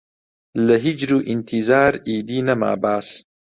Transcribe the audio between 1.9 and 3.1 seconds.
ئیدی نەما باس